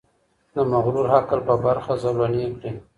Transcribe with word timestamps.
د 0.53 0.55
مغرور 0.71 1.07
عقل 1.17 1.39
په 1.47 1.55
برخه 1.65 1.93
زولنې 2.03 2.45
کړي 2.57 2.71